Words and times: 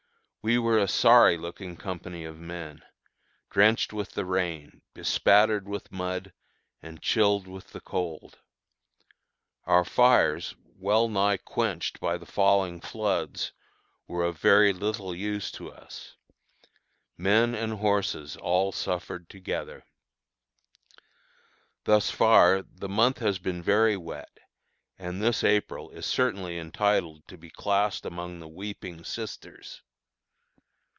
We 0.43 0.57
were 0.57 0.79
a 0.79 0.87
sorry 0.87 1.37
looking 1.37 1.77
company 1.77 2.23
of 2.25 2.39
men, 2.39 2.81
drenched 3.51 3.93
with 3.93 4.13
the 4.13 4.25
rain, 4.25 4.81
bespattered 4.95 5.67
with 5.67 5.91
mud, 5.91 6.33
and 6.81 6.99
chilled 6.99 7.47
with 7.47 7.67
the 7.67 7.79
cold. 7.79 8.39
Our 9.65 9.85
fires, 9.85 10.55
well 10.79 11.07
nigh 11.09 11.37
quenched 11.37 11.99
by 11.99 12.17
the 12.17 12.25
falling 12.25 12.81
floods, 12.81 13.51
were 14.07 14.23
of 14.25 14.39
very 14.39 14.73
little 14.73 15.13
use 15.13 15.51
to 15.51 15.71
us. 15.71 16.15
Men 17.19 17.53
and 17.53 17.73
horses 17.73 18.35
all 18.35 18.71
suffered 18.71 19.29
together. 19.29 19.85
Thus 21.83 22.09
far 22.09 22.63
the 22.63 22.89
month 22.89 23.19
has 23.19 23.37
been 23.37 23.61
very 23.61 23.95
wet, 23.95 24.39
and 24.97 25.21
this 25.21 25.43
April 25.43 25.91
is 25.91 26.07
certainly 26.07 26.57
entitled 26.57 27.27
to 27.27 27.37
be 27.37 27.51
classed 27.51 28.07
among 28.07 28.39
the 28.39 28.47
Weeping 28.47 29.03
Sisters. 29.03 29.83